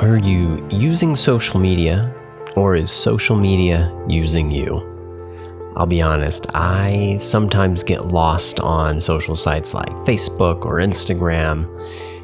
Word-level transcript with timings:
Are 0.00 0.16
you 0.16 0.66
using 0.70 1.14
social 1.14 1.60
media 1.60 2.10
or 2.56 2.74
is 2.74 2.90
social 2.90 3.36
media 3.36 3.94
using 4.08 4.50
you? 4.50 4.80
I'll 5.76 5.84
be 5.84 6.00
honest, 6.00 6.46
I 6.54 7.18
sometimes 7.20 7.82
get 7.82 8.06
lost 8.06 8.60
on 8.60 8.98
social 8.98 9.36
sites 9.36 9.74
like 9.74 9.90
Facebook 10.06 10.64
or 10.64 10.76
Instagram, 10.76 11.68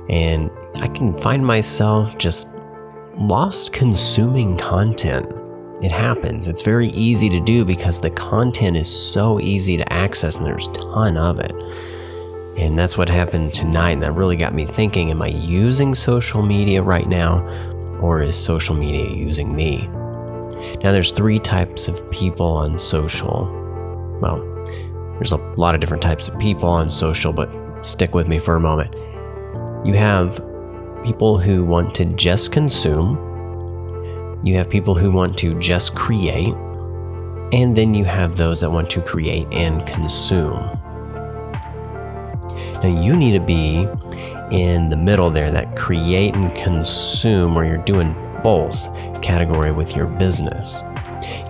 and 0.08 0.50
I 0.76 0.88
can 0.88 1.14
find 1.18 1.44
myself 1.44 2.16
just 2.16 2.48
lost 3.18 3.74
consuming 3.74 4.56
content. 4.56 5.30
It 5.82 5.92
happens. 5.92 6.48
It's 6.48 6.62
very 6.62 6.88
easy 6.88 7.28
to 7.28 7.40
do 7.40 7.62
because 7.62 8.00
the 8.00 8.10
content 8.10 8.78
is 8.78 8.88
so 8.88 9.38
easy 9.38 9.76
to 9.76 9.92
access 9.92 10.38
and 10.38 10.46
there's 10.46 10.66
a 10.68 10.72
ton 10.72 11.18
of 11.18 11.38
it. 11.40 11.52
And 12.58 12.78
that's 12.78 12.96
what 12.96 13.08
happened 13.08 13.52
tonight, 13.52 13.90
and 13.90 14.02
that 14.02 14.12
really 14.12 14.36
got 14.36 14.54
me 14.54 14.64
thinking 14.64 15.10
Am 15.10 15.20
I 15.20 15.28
using 15.28 15.94
social 15.94 16.42
media 16.42 16.82
right 16.82 17.06
now, 17.06 17.46
or 18.00 18.22
is 18.22 18.34
social 18.34 18.74
media 18.74 19.10
using 19.10 19.54
me? 19.54 19.88
Now, 20.82 20.92
there's 20.92 21.12
three 21.12 21.38
types 21.38 21.86
of 21.86 22.10
people 22.10 22.46
on 22.46 22.78
social. 22.78 23.48
Well, 24.20 24.38
there's 25.14 25.32
a 25.32 25.36
lot 25.56 25.74
of 25.74 25.80
different 25.80 26.02
types 26.02 26.28
of 26.28 26.38
people 26.38 26.68
on 26.68 26.88
social, 26.88 27.32
but 27.32 27.50
stick 27.82 28.14
with 28.14 28.26
me 28.26 28.38
for 28.38 28.56
a 28.56 28.60
moment. 28.60 28.94
You 29.86 29.94
have 29.94 30.36
people 31.04 31.38
who 31.38 31.64
want 31.64 31.94
to 31.96 32.06
just 32.06 32.52
consume, 32.52 33.16
you 34.42 34.56
have 34.56 34.68
people 34.68 34.94
who 34.94 35.10
want 35.10 35.36
to 35.38 35.58
just 35.60 35.94
create, 35.94 36.54
and 37.52 37.76
then 37.76 37.94
you 37.94 38.04
have 38.04 38.36
those 38.36 38.60
that 38.62 38.70
want 38.70 38.90
to 38.90 39.00
create 39.02 39.46
and 39.52 39.86
consume. 39.86 40.68
Now, 42.86 43.02
you 43.02 43.16
need 43.16 43.32
to 43.32 43.40
be 43.40 43.88
in 44.52 44.90
the 44.90 44.96
middle 44.96 45.28
there, 45.28 45.50
that 45.50 45.76
create 45.76 46.36
and 46.36 46.54
consume, 46.54 47.56
where 47.56 47.64
you're 47.64 47.78
doing 47.78 48.14
both 48.44 48.86
category 49.22 49.72
with 49.72 49.96
your 49.96 50.06
business. 50.06 50.84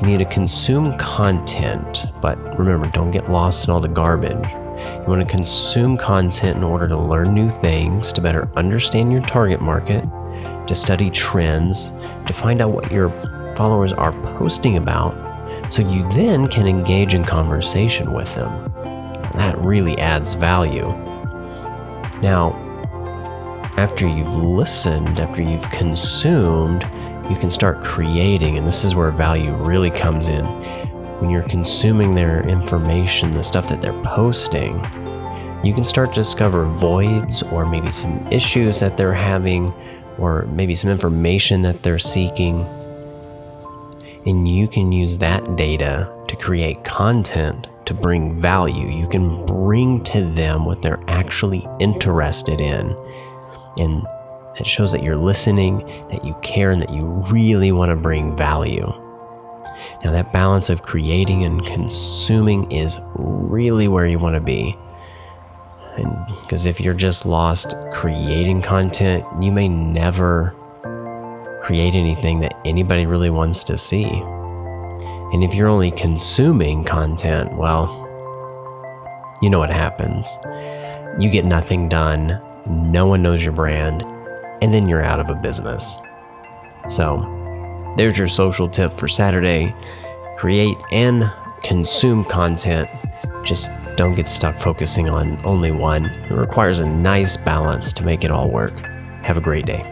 You 0.00 0.06
need 0.06 0.19
to 0.20 0.25
consume 0.25 0.97
content, 0.97 2.06
but 2.22 2.38
remember, 2.58 2.86
don't 2.86 3.10
get 3.10 3.30
lost 3.30 3.66
in 3.66 3.70
all 3.70 3.80
the 3.80 3.88
garbage. 3.88 4.50
You 4.50 5.05
want 5.06 5.28
to 5.28 5.36
consume 5.36 5.98
content 5.98 6.56
in 6.56 6.62
order 6.62 6.88
to 6.88 6.97
learn 6.97 7.34
new 7.34 7.50
things, 7.50 8.14
to 8.14 8.22
better 8.22 8.48
understand 8.56 9.12
your 9.12 9.20
target 9.20 9.60
market, 9.60 10.06
to 10.66 10.75
study 10.75 11.10
trends, 11.10 11.91
to 12.27 12.32
find 12.32 12.62
out 12.62 12.70
what 12.70 12.91
your 12.91 13.10
followers 13.56 13.92
are 13.92 14.12
posting 14.38 14.78
about, 14.78 15.12
so 15.70 15.82
you 15.82 16.10
then 16.12 16.47
can 16.47 16.66
engage 16.66 17.12
in 17.12 17.27
conversation 17.27 18.14
with 18.14 18.34
them. 18.34 18.72
That 19.34 19.58
really 19.58 19.98
adds 19.98 20.32
value. 20.32 20.94
Now, 22.22 22.55
after 23.77 24.06
you've 24.06 24.34
listened, 24.34 25.20
after 25.20 25.42
you've 25.42 25.70
consumed, 25.70 26.83
you 27.28 27.36
can 27.36 27.50
start 27.50 27.83
creating. 27.83 28.56
And 28.56 28.67
this 28.67 28.84
is 28.84 28.95
where 28.95 29.11
value 29.11 29.53
really 29.55 29.91
comes 29.91 30.28
in. 30.28 30.44
When 31.20 31.31
you're 31.31 31.42
consuming 31.42 32.14
their 32.14 32.47
information, 32.48 33.34
the 33.34 33.44
stuff 33.44 33.69
that 33.69 33.83
they're 33.83 34.03
posting, 34.03 34.77
you 35.62 35.75
can 35.75 35.84
start 35.84 36.11
to 36.11 36.20
discover 36.20 36.64
voids 36.64 37.42
or 37.42 37.67
maybe 37.67 37.91
some 37.91 38.27
issues 38.28 38.81
that 38.81 38.97
they're 38.97 39.12
having 39.12 39.75
or 40.19 40.47
maybe 40.47 40.75
some 40.75 40.91
information 40.91 41.61
that 41.62 41.83
they're 41.83 41.98
seeking. 41.98 42.64
And 44.25 44.48
you 44.48 44.69
can 44.69 44.91
use 44.91 45.19
that 45.19 45.56
data 45.56 46.11
to 46.28 46.37
create 46.37 46.83
content 46.83 47.69
to 47.86 47.94
bring 47.94 48.38
value. 48.38 48.90
You 48.90 49.08
can 49.08 49.44
bring 49.46 50.04
to 50.04 50.22
them 50.22 50.64
what 50.64 50.82
they're 50.82 51.02
actually 51.08 51.66
interested 51.80 52.60
in 52.60 52.94
and 53.78 54.06
it 54.58 54.66
shows 54.66 54.92
that 54.92 55.02
you're 55.02 55.16
listening, 55.16 55.78
that 56.08 56.24
you 56.24 56.34
care, 56.42 56.70
and 56.70 56.80
that 56.80 56.90
you 56.90 57.04
really 57.30 57.72
want 57.72 57.90
to 57.90 57.96
bring 57.96 58.36
value. 58.36 58.86
Now, 60.04 60.12
that 60.12 60.32
balance 60.32 60.70
of 60.70 60.82
creating 60.82 61.44
and 61.44 61.64
consuming 61.66 62.70
is 62.72 62.96
really 63.14 63.88
where 63.88 64.06
you 64.06 64.19
want 64.19 64.34
to 64.34 64.41
be. 64.41 64.76
And 65.96 66.14
because 66.42 66.66
if 66.66 66.80
you're 66.80 66.94
just 66.94 67.26
lost 67.26 67.75
creating 67.92 68.62
content, 68.62 69.25
you 69.41 69.52
may 69.52 69.69
never 69.69 70.54
create 71.60 71.94
anything 71.94 72.41
that 72.41 72.56
anybody 72.64 73.06
really 73.06 73.30
wants 73.30 73.64
to 73.64 73.76
see. 73.76 74.22
And 75.36 75.44
if 75.44 75.54
you're 75.54 75.69
only 75.69 75.91
consuming 75.91 76.82
content, 76.82 77.52
well, 77.58 77.92
you 79.42 79.50
know 79.50 79.58
what 79.58 79.69
happens. 79.69 80.34
You 81.20 81.28
get 81.28 81.44
nothing 81.44 81.91
done 81.91 82.41
no 82.66 83.06
one 83.06 83.20
knows 83.20 83.44
your 83.44 83.52
brand, 83.52 84.02
and 84.62 84.72
then 84.72 84.88
you're 84.88 85.02
out 85.02 85.20
of 85.20 85.28
a 85.28 85.34
business. 85.34 86.00
So, 86.88 87.20
there's 87.98 88.16
your 88.16 88.28
social 88.28 88.66
tip 88.66 88.94
for 88.94 89.08
Saturday 89.08 89.75
create 90.38 90.78
and 90.91 91.30
consume 91.62 92.25
content. 92.25 92.88
Just 93.44 93.69
don't 93.96 94.14
get 94.14 94.26
stuck 94.26 94.58
focusing 94.58 95.10
on 95.10 95.38
only 95.44 95.70
one. 95.70 96.06
It 96.06 96.32
requires 96.32 96.78
a 96.78 96.88
nice 96.88 97.36
balance 97.36 97.92
to 97.92 98.02
make 98.02 98.25
it 98.25 98.30
all 98.30 98.50
work. 98.50 98.78
Have 99.22 99.36
a 99.36 99.42
great 99.42 99.66
day. 99.66 99.82